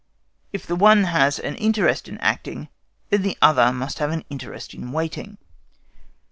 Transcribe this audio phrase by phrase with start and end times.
[0.51, 2.69] If the one has an interest in acting,
[3.11, 5.37] then the other must have an interest in waiting.